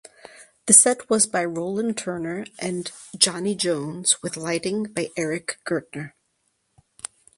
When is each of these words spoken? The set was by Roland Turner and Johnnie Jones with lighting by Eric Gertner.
The 0.65 0.73
set 0.73 1.11
was 1.11 1.27
by 1.27 1.45
Roland 1.45 1.95
Turner 1.95 2.47
and 2.57 2.91
Johnnie 3.15 3.53
Jones 3.53 4.19
with 4.23 4.35
lighting 4.35 4.85
by 4.85 5.11
Eric 5.15 5.59
Gertner. 5.63 6.13